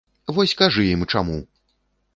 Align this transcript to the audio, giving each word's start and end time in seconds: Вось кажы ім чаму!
Вось 0.37 0.55
кажы 0.61 0.87
ім 0.95 1.07
чаму! 1.15 1.39